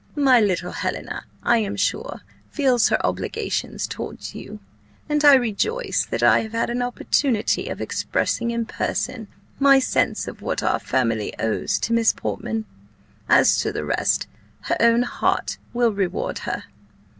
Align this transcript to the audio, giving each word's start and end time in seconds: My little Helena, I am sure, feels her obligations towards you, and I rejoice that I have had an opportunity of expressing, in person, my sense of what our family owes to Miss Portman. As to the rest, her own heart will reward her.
My 0.15 0.39
little 0.41 0.71
Helena, 0.71 1.25
I 1.43 1.59
am 1.59 1.75
sure, 1.75 2.21
feels 2.49 2.89
her 2.89 3.05
obligations 3.05 3.85
towards 3.85 4.33
you, 4.33 4.57
and 5.07 5.23
I 5.23 5.35
rejoice 5.35 6.07
that 6.09 6.23
I 6.23 6.39
have 6.39 6.53
had 6.53 6.71
an 6.71 6.81
opportunity 6.81 7.67
of 7.67 7.79
expressing, 7.79 8.49
in 8.49 8.65
person, 8.65 9.27
my 9.59 9.77
sense 9.77 10.27
of 10.27 10.41
what 10.41 10.63
our 10.63 10.79
family 10.79 11.39
owes 11.39 11.77
to 11.81 11.93
Miss 11.93 12.13
Portman. 12.13 12.65
As 13.29 13.59
to 13.59 13.71
the 13.71 13.85
rest, 13.85 14.25
her 14.61 14.77
own 14.79 15.03
heart 15.03 15.59
will 15.71 15.93
reward 15.93 16.39
her. 16.49 16.63